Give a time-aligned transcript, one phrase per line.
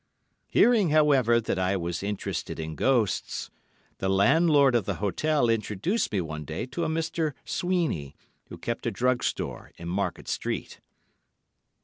[0.47, 3.51] Hearing, however, that I was interested in ghosts,
[3.99, 7.33] the landlord of the hotel introduced me one day to a Mr.
[7.45, 8.15] Sweeney,
[8.47, 10.79] who kept a drug store in Market Street.